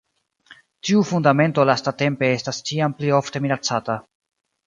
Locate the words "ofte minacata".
3.21-4.01